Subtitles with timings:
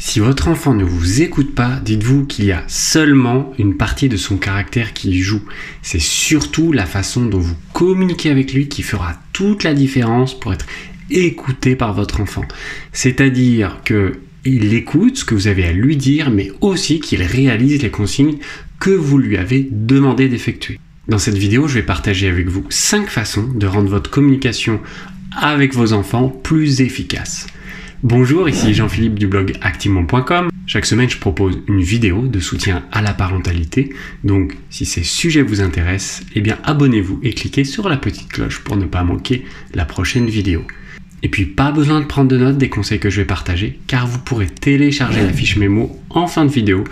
[0.00, 4.16] Si votre enfant ne vous écoute pas, dites-vous qu'il y a seulement une partie de
[4.16, 5.42] son caractère qui joue.
[5.82, 10.52] C'est surtout la façon dont vous communiquez avec lui qui fera toute la différence pour
[10.52, 10.66] être
[11.10, 12.44] écouté par votre enfant.
[12.92, 17.82] C'est-à-dire que il écoute ce que vous avez à lui dire, mais aussi qu'il réalise
[17.82, 18.38] les consignes
[18.78, 20.78] que vous lui avez demandé d'effectuer.
[21.08, 24.80] Dans cette vidéo, je vais partager avec vous 5 façons de rendre votre communication
[25.36, 27.48] avec vos enfants plus efficace.
[28.04, 30.50] Bonjour, ici Jean-Philippe du blog activement.com.
[30.66, 33.92] Chaque semaine, je propose une vidéo de soutien à la parentalité.
[34.22, 38.60] Donc, si ces sujets vous intéressent, eh bien abonnez-vous et cliquez sur la petite cloche
[38.60, 40.62] pour ne pas manquer la prochaine vidéo.
[41.24, 44.06] Et puis, pas besoin de prendre de notes des conseils que je vais partager, car
[44.06, 46.84] vous pourrez télécharger la fiche mémo en fin de vidéo,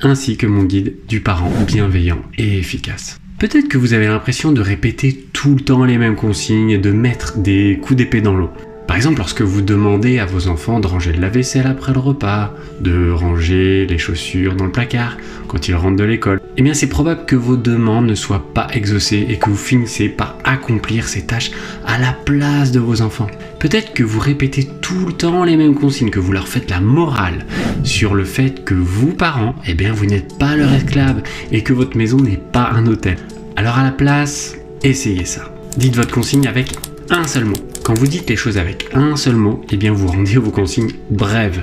[0.00, 3.20] ainsi que mon guide du parent bienveillant et efficace.
[3.38, 7.38] Peut-être que vous avez l'impression de répéter tout le temps les mêmes consignes de mettre
[7.38, 8.50] des coups d'épée dans l'eau.
[8.88, 12.54] Par exemple, lorsque vous demandez à vos enfants de ranger la vaisselle après le repas,
[12.80, 16.88] de ranger les chaussures dans le placard quand ils rentrent de l'école, eh bien c'est
[16.88, 21.26] probable que vos demandes ne soient pas exaucées et que vous finissez par accomplir ces
[21.26, 21.50] tâches
[21.86, 23.26] à la place de vos enfants.
[23.58, 26.80] Peut-être que vous répétez tout le temps les mêmes consignes, que vous leur faites la
[26.80, 27.44] morale
[27.84, 31.74] sur le fait que vous, parents, eh bien vous n'êtes pas leur esclave et que
[31.74, 33.18] votre maison n'est pas un hôtel.
[33.54, 35.52] Alors à la place, essayez ça.
[35.76, 36.72] Dites votre consigne avec
[37.10, 37.67] un seul mot.
[37.88, 40.90] Quand vous dites les choses avec un seul mot, eh bien vous rendez vos consignes
[41.08, 41.62] brèves.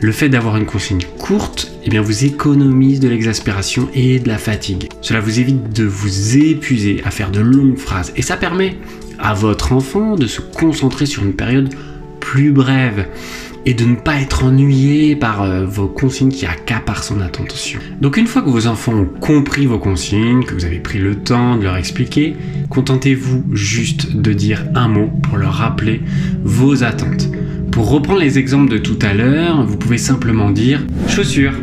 [0.00, 4.38] Le fait d'avoir une consigne courte, eh bien vous économise de l'exaspération et de la
[4.38, 4.88] fatigue.
[5.02, 8.78] Cela vous évite de vous épuiser à faire de longues phrases et ça permet
[9.18, 11.68] à votre enfant de se concentrer sur une période
[12.20, 13.06] plus brève
[13.66, 17.80] et de ne pas être ennuyé par euh, vos consignes qui accaparent son attention.
[18.00, 21.16] Donc une fois que vos enfants ont compris vos consignes, que vous avez pris le
[21.16, 22.36] temps de leur expliquer,
[22.68, 26.00] contentez-vous juste de dire un mot pour leur rappeler
[26.42, 27.28] vos attentes.
[27.70, 31.54] Pour reprendre les exemples de tout à l'heure, vous pouvez simplement dire chaussures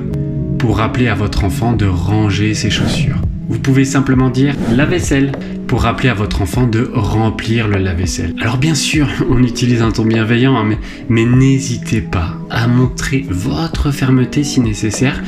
[0.57, 3.17] pour rappeler à votre enfant de ranger ses chaussures.
[3.49, 5.31] Vous pouvez simplement dire la vaisselle
[5.67, 8.33] pour rappeler à votre enfant de remplir le lave-vaisselle.
[8.41, 10.77] Alors bien sûr, on utilise un ton bienveillant, hein,
[11.09, 15.21] mais, n'hésitez pas à montrer votre fermeté si nécessaire,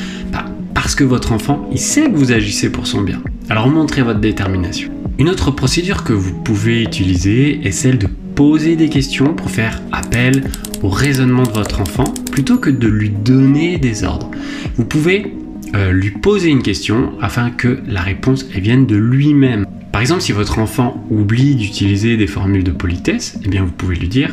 [0.74, 3.22] parce que votre enfant, il sait que vous agissez pour son bien.
[3.50, 4.90] Alors montrez votre détermination.
[5.18, 9.82] Une autre procédure que vous pouvez utiliser est celle de poser des questions pour faire
[9.92, 10.46] appel
[10.82, 14.32] au raisonnement de votre enfant plutôt que de lui donner des ordres.
[14.78, 15.34] Vous pouvez
[15.76, 19.66] euh, lui poser une question afin que la réponse vienne de lui-même.
[19.92, 23.96] Par exemple, si votre enfant oublie d'utiliser des formules de politesse, eh bien vous pouvez
[23.96, 24.32] lui dire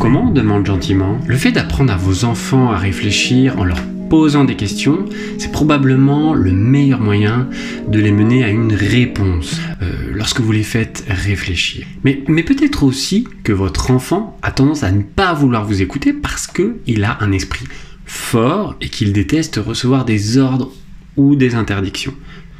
[0.00, 0.30] Comment?
[0.30, 1.18] demande gentiment.
[1.26, 5.06] Le fait d'apprendre à vos enfants à réfléchir en leur posant des questions,
[5.38, 7.48] c'est probablement le meilleur moyen
[7.88, 11.86] de les mener à une réponse euh, lorsque vous les faites réfléchir.
[12.04, 16.12] Mais, mais peut-être aussi que votre enfant a tendance à ne pas vouloir vous écouter
[16.12, 17.64] parce qu'il a un esprit
[18.14, 20.72] fort et qu'il déteste recevoir des ordres
[21.16, 22.14] ou des interdictions.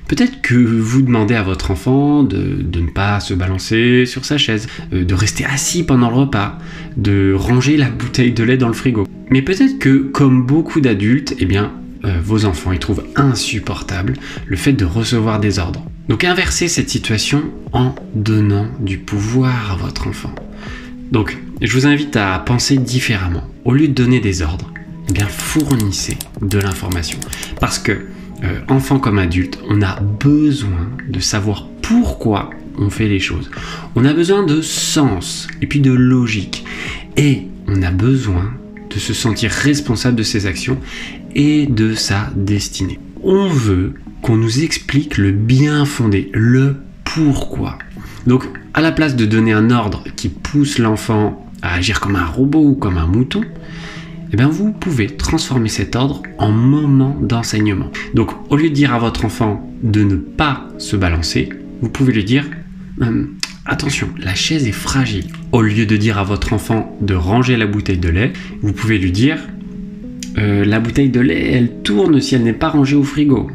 [0.09, 4.69] Peut-être que vous demandez à votre enfant de, ne pas se balancer sur sa chaise,
[4.93, 6.59] euh, de rester assis pendant le repas,
[6.97, 9.07] de ranger la bouteille de lait dans le frigo.
[9.31, 11.73] Mais peut-être que, comme beaucoup d'adultes, eh bien,
[12.05, 14.15] euh, vos enfants ils trouvent insupportable
[14.47, 15.83] le fait de recevoir des ordres.
[16.09, 17.43] Donc inversez cette situation
[17.73, 20.35] en donnant du pouvoir à votre enfant.
[21.13, 23.45] Donc, je vous invite à penser différemment.
[23.65, 24.74] Au lieu de donner des ordres,
[25.13, 27.19] bien fournissez de l'information.
[27.61, 27.93] Parce que,
[28.43, 33.51] euh, enfant comme adulte, on a besoin de savoir pourquoi on fait les choses.
[33.95, 36.65] On a besoin de sens et puis de logique.
[37.17, 38.53] Et on a besoin
[38.91, 40.79] de se sentir responsable de ses actions
[41.35, 42.99] et de sa destinée.
[43.23, 47.79] On veut qu'on nous explique le bien fondé, le pourquoi.
[48.27, 52.27] Donc, à la place de donner un ordre qui pousse l'enfant à agir comme un
[52.27, 53.43] robot ou comme un mouton,
[54.37, 57.91] eh vous pouvez transformer cet ordre en moment d'enseignement.
[58.15, 61.51] Donc au lieu de dire à votre enfant de ne pas se balancer,
[61.81, 62.45] vous pouvez lui dire
[63.01, 63.27] euh,
[63.65, 65.27] attention, la chaise est fragile.
[65.53, 68.99] Au lieu de dire à votre enfant de ranger la bouteille de lait, vous pouvez
[68.99, 69.39] lui dire
[70.39, 73.51] euh, la bouteille de lait, elle tourne si elle n'est pas rangée au frigo.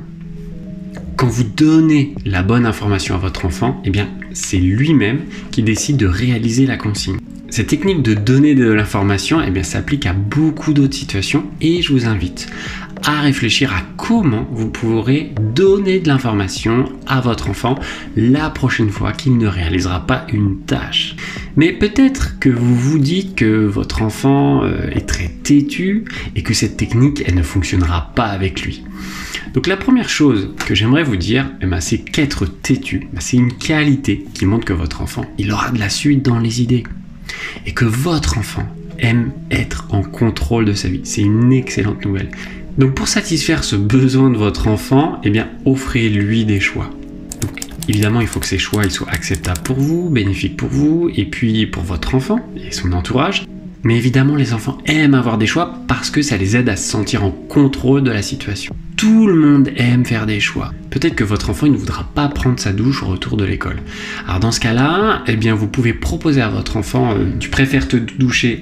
[1.18, 5.20] Quand vous donnez la bonne information à votre enfant, eh bien, c'est lui-même
[5.52, 7.18] qui décide de réaliser la consigne.
[7.52, 12.06] Cette technique de donner de l'information eh s'applique à beaucoup d'autres situations et je vous
[12.06, 12.48] invite
[13.04, 17.76] à réfléchir à comment vous pourrez donner de l'information à votre enfant
[18.16, 21.16] la prochaine fois qu'il ne réalisera pas une tâche.
[21.56, 26.06] Mais peut-être que vous vous dites que votre enfant euh, est très têtu
[26.36, 28.84] et que cette technique elle ne fonctionnera pas avec lui.
[29.54, 33.38] Donc la première chose que j'aimerais vous dire, eh ben, c'est qu'être têtu, ben, c'est
[33.38, 36.84] une qualité qui montre que votre enfant il aura de la suite dans les idées
[37.66, 38.66] et que votre enfant,
[39.00, 41.02] aime être en contrôle de sa vie.
[41.04, 42.30] C'est une excellente nouvelle.
[42.78, 46.90] Donc pour satisfaire ce besoin de votre enfant, eh bien offrez-lui des choix.
[47.42, 51.26] Donc évidemment, il faut que ces choix soient acceptables pour vous, bénéfiques pour vous et
[51.26, 53.46] puis pour votre enfant et son entourage.
[53.84, 56.90] Mais évidemment, les enfants aiment avoir des choix parce que ça les aide à se
[56.90, 58.76] sentir en contrôle de la situation.
[59.00, 60.74] Tout le monde aime faire des choix.
[60.90, 63.78] Peut-être que votre enfant ne voudra pas prendre sa douche au retour de l'école.
[64.28, 67.88] Alors dans ce cas-là, eh bien vous pouvez proposer à votre enfant euh, tu préfères
[67.88, 68.60] te doucher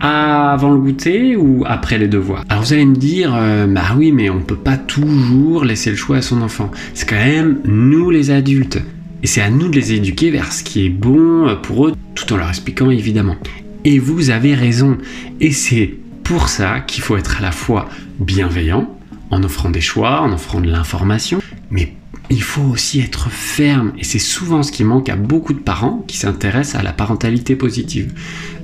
[0.00, 2.44] avant le goûter ou après les devoirs?
[2.48, 5.96] Alors vous allez me dire, euh, bah oui, mais on peut pas toujours laisser le
[5.96, 6.72] choix à son enfant.
[6.92, 8.82] C'est quand même nous les adultes.
[9.22, 12.32] Et c'est à nous de les éduquer vers ce qui est bon pour eux, tout
[12.32, 13.36] en leur expliquant évidemment.
[13.84, 14.98] Et vous avez raison.
[15.38, 15.94] Et c'est
[16.24, 17.88] pour ça qu'il faut être à la fois
[18.18, 18.96] bienveillant,
[19.30, 21.40] en offrant des choix, en offrant de l'information,
[21.70, 21.94] mais
[22.30, 23.92] il faut aussi être ferme.
[23.98, 27.56] Et c'est souvent ce qui manque à beaucoup de parents qui s'intéressent à la parentalité
[27.56, 28.12] positive.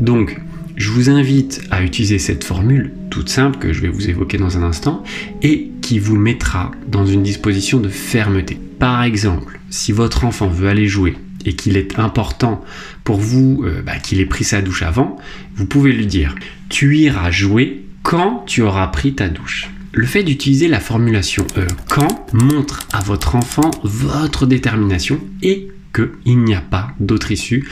[0.01, 0.41] Donc,
[0.77, 4.59] je vous invite à utiliser cette formule toute simple que je vais vous évoquer dans
[4.59, 5.03] un instant
[5.43, 8.59] et qui vous mettra dans une disposition de fermeté.
[8.79, 11.17] Par exemple, si votre enfant veut aller jouer
[11.47, 12.63] et qu'il est important
[13.05, 15.17] pour vous euh, bah, qu'il ait pris sa douche avant,
[15.55, 16.35] vous pouvez lui dire
[16.69, 19.71] tu iras jouer quand tu auras pris ta douche.
[19.98, 26.44] Le fait d'utiliser la formulation euh, quand montre à votre enfant votre détermination et qu'il
[26.44, 27.66] n'y a pas d'autre issue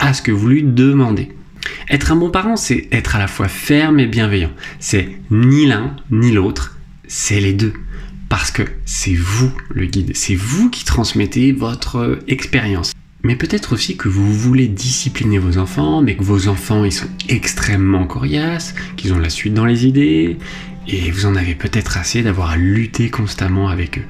[0.00, 1.28] à ce que vous lui demandez.
[1.88, 4.50] Être un bon parent, c'est être à la fois ferme et bienveillant.
[4.80, 6.76] C'est ni l'un ni l'autre,
[7.06, 7.74] c'est les deux.
[8.28, 12.92] Parce que c'est vous le guide, c'est vous qui transmettez votre expérience.
[13.22, 17.08] Mais peut-être aussi que vous voulez discipliner vos enfants, mais que vos enfants ils sont
[17.28, 20.38] extrêmement coriaces, qu'ils ont la suite dans les idées,
[20.88, 24.04] et vous en avez peut-être assez d'avoir à lutter constamment avec eux.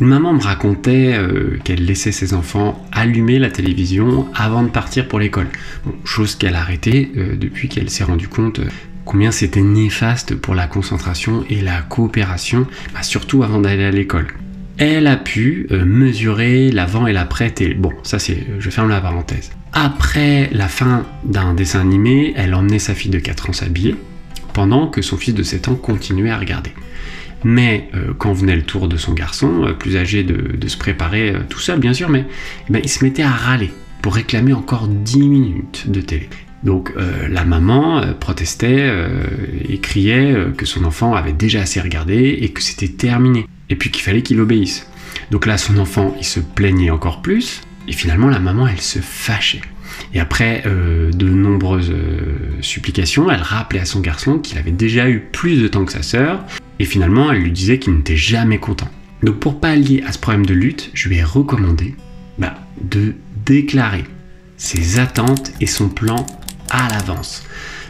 [0.00, 5.06] Une maman me racontait euh, qu'elle laissait ses enfants allumer la télévision avant de partir
[5.06, 5.46] pour l'école.
[6.04, 8.68] chose qu'elle a arrêtée euh, depuis qu'elle s'est rendue compte euh,
[9.04, 14.26] combien c'était néfaste pour la concentration et la coopération, bah, surtout avant d'aller à l'école.
[14.78, 17.74] Elle a pu mesurer l'avant et l'après télé.
[17.74, 19.52] Bon, ça c'est, je ferme la parenthèse.
[19.72, 23.94] Après la fin d'un dessin animé, elle emmenait sa fille de 4 ans s'habiller,
[24.54, 26.72] pendant que son fils de 7 ans continuait à regarder.
[27.44, 31.30] Mais euh, quand venait le tour de son garçon, euh, plus âgé de, se préparer
[31.30, 32.24] euh, tout seul bien sûr, mais
[32.68, 33.70] eh ben, il se mettait à râler
[34.00, 36.30] pour réclamer encore 10 minutes de télé.
[36.62, 36.94] Donc
[37.28, 38.90] la maman protestait
[39.68, 43.90] et criait que son enfant avait déjà assez regardé et que c'était terminé, et puis
[43.90, 44.88] qu'il fallait qu'il obéisse.
[45.30, 48.98] Donc là son enfant il se plaignait encore plus, et finalement la maman elle se
[49.00, 49.60] fâchait.
[50.14, 51.92] Et après de nombreuses
[52.60, 56.02] supplications, elle rappelait à son garçon qu'il avait déjà eu plus de temps que sa
[56.02, 56.44] sœur
[56.78, 58.88] et finalement, elle lui disait qu'il n'était jamais content.
[59.22, 61.94] Donc pour pallier à ce problème de lutte, je lui ai recommandé
[62.38, 63.14] bah, de
[63.46, 64.04] déclarer
[64.56, 66.26] ses attentes et son plan
[66.70, 67.44] à l'avance.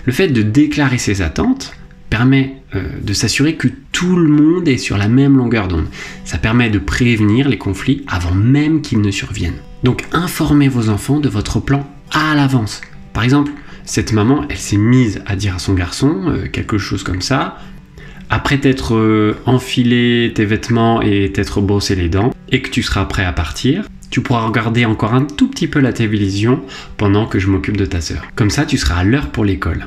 [0.05, 1.73] Le fait de déclarer ses attentes
[2.11, 5.88] permet euh, de s'assurer que tout le monde est sur la même longueur d'onde.
[6.25, 9.61] Ça permet de prévenir les conflits avant même qu'ils ne surviennent.
[9.82, 11.88] Donc informez vos enfants de votre plan
[12.34, 12.81] l'avance.
[13.12, 13.52] Par exemple,
[13.84, 17.58] cette maman, elle s'est mise à dire à son garçon euh, quelque chose comme ça,
[18.31, 23.04] après t'être euh, enfilé tes vêtements et t'être brossé les dents, et que tu seras
[23.04, 26.62] prêt à partir, tu pourras regarder encore un tout petit peu la télévision
[26.96, 28.22] pendant que je m'occupe de ta sœur.
[28.34, 29.87] Comme ça, tu seras à l'heure pour l'école.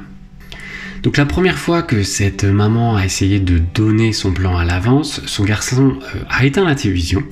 [1.04, 5.22] Donc la première fois que cette maman a essayé de donner son plan à l'avance,
[5.26, 7.24] son garçon euh, a éteint la télévision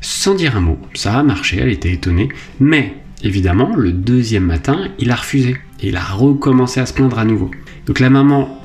[0.00, 0.78] sans dire un mot.
[0.94, 2.28] Ça a marché, elle était étonnée,
[2.60, 2.94] mais
[3.24, 7.24] évidemment, le deuxième matin, il a refusé et il a recommencé à se plaindre à
[7.24, 7.50] nouveau.
[7.86, 8.60] Donc la maman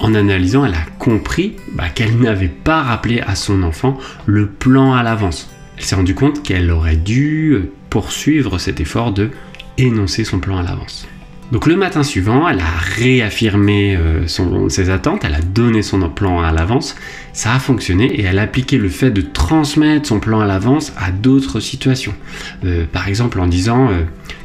[0.00, 4.92] en analysant, elle a compris bah, qu'elle n'avait pas rappelé à son enfant le plan
[4.92, 5.50] à l'avance.
[5.78, 9.30] Elle s'est rendue compte qu'elle aurait dû poursuivre cet effort de
[9.78, 11.06] énoncer son plan à l'avance.
[11.52, 14.26] Donc le matin suivant, elle a réaffirmé euh,
[14.68, 16.96] ses attentes, elle a donné son plan à l'avance,
[17.32, 20.92] ça a fonctionné et elle a appliqué le fait de transmettre son plan à l'avance
[20.96, 22.14] à d'autres situations.
[22.64, 23.90] Euh, par exemple en disant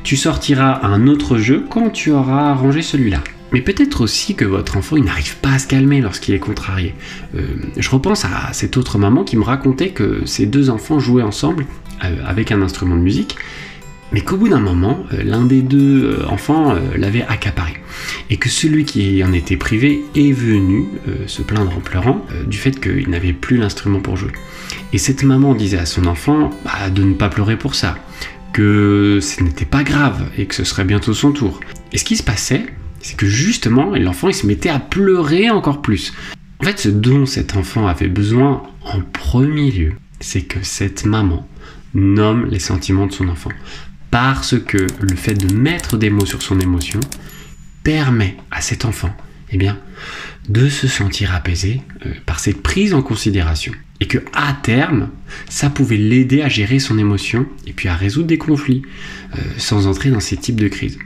[0.03, 3.23] tu sortiras un autre jeu quand tu auras arrangé celui-là.
[3.53, 6.93] Mais peut-être aussi que votre enfant n'arrive pas à se calmer lorsqu'il est contrarié.
[7.35, 7.45] Euh,
[7.77, 11.65] je repense à cette autre maman qui me racontait que ses deux enfants jouaient ensemble
[12.03, 13.37] euh, avec un instrument de musique,
[14.11, 17.73] mais qu'au bout d'un moment, euh, l'un des deux enfants l'avait accaparé.
[18.29, 20.85] Et que celui qui en était privé est venu
[21.25, 24.31] se plaindre en pleurant du fait qu'il n'avait plus l'instrument pour jouer.
[24.93, 27.97] Et cette maman disait à son enfant bah, de ne pas pleurer pour ça,
[28.53, 31.59] que ce n'était pas grave et que ce serait bientôt son tour.
[31.91, 32.65] Et ce qui se passait,
[33.01, 36.13] c'est que justement, l'enfant il se mettait à pleurer encore plus.
[36.59, 41.47] En fait, ce dont cet enfant avait besoin en premier lieu, c'est que cette maman
[41.93, 43.51] nomme les sentiments de son enfant.
[44.11, 46.99] Parce que le fait de mettre des mots sur son émotion
[47.83, 49.15] permet à cet enfant
[49.51, 49.77] eh bien,
[50.49, 53.73] de se sentir apaisé euh, par cette prise en considération.
[53.99, 55.09] Et que à terme,
[55.49, 58.83] ça pouvait l'aider à gérer son émotion et puis à résoudre des conflits
[59.35, 60.99] euh, sans entrer dans ces types de crises.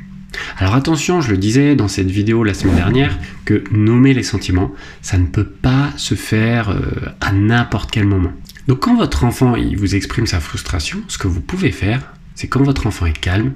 [0.57, 4.71] Alors attention, je le disais dans cette vidéo la semaine dernière, que nommer les sentiments,
[5.01, 6.81] ça ne peut pas se faire euh,
[7.19, 8.31] à n'importe quel moment.
[8.67, 12.63] Donc quand votre enfant vous exprime sa frustration, ce que vous pouvez faire, c'est quand
[12.63, 13.53] votre enfant est calme,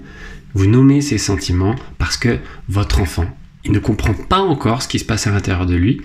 [0.54, 2.38] vous nommez ses sentiments parce que
[2.70, 3.28] votre enfant,
[3.72, 6.02] ne comprend pas encore ce qui se passe à l'intérieur de lui.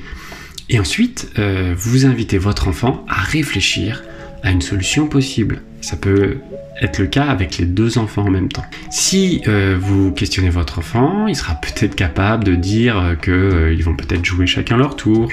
[0.68, 4.02] Et ensuite, euh, vous invitez votre enfant à réfléchir
[4.42, 5.62] à une solution possible.
[5.80, 6.38] Ça peut
[6.80, 8.64] être le cas avec les deux enfants en même temps.
[8.90, 13.96] Si euh, vous questionnez votre enfant, il sera peut-être capable de dire euh, qu'ils vont
[13.96, 15.28] peut-être jouer chacun leur tour,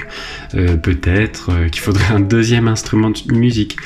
[0.52, 3.76] peut-être qu'il faudrait un deuxième instrument de musique.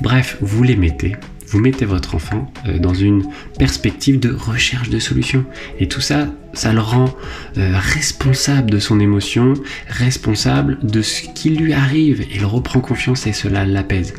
[0.00, 1.16] Bref, vous les mettez
[1.50, 3.24] vous mettez votre enfant euh, dans une
[3.58, 5.44] perspective de recherche de solutions.
[5.80, 7.12] Et tout ça, ça le rend
[7.58, 9.54] euh, responsable de son émotion,
[9.88, 12.24] responsable de ce qui lui arrive.
[12.32, 14.14] Il reprend confiance et cela l'apaise.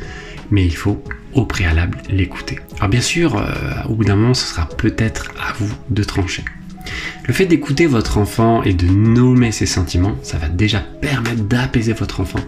[0.50, 2.58] Mais il faut au préalable l'écouter.
[2.76, 3.44] Alors bien sûr, euh,
[3.88, 6.44] au bout d'un moment, ce sera peut-être à vous de trancher.
[7.26, 11.94] Le fait d'écouter votre enfant et de nommer ses sentiments, ça va déjà permettre d'apaiser
[11.94, 12.40] votre enfant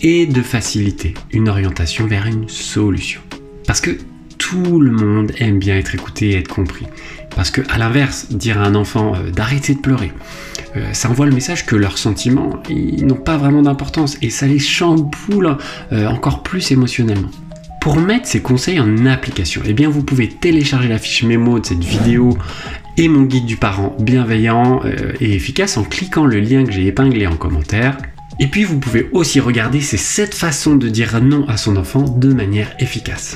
[0.00, 3.20] et de faciliter une orientation vers une solution.
[3.66, 3.98] Parce que
[4.38, 6.86] tout le monde aime bien être écouté et être compris.
[7.34, 10.12] Parce que, à l'inverse, dire à un enfant euh, d'arrêter de pleurer,
[10.76, 14.58] euh, ça envoie le message que leurs sentiments n'ont pas vraiment d'importance et ça les
[14.58, 15.56] chamboule
[15.92, 17.30] euh, encore plus émotionnellement.
[17.80, 21.66] Pour mettre ces conseils en application, eh bien vous pouvez télécharger la fiche mémo de
[21.66, 22.36] cette vidéo
[22.96, 24.80] et mon guide du parent bienveillant
[25.20, 27.96] et efficace en cliquant le lien que j'ai épinglé en commentaire.
[28.38, 32.02] Et puis vous pouvez aussi regarder ces 7 façons de dire non à son enfant
[32.02, 33.34] de manière efficace.